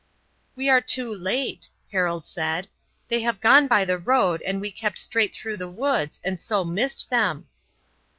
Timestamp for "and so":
6.23-6.65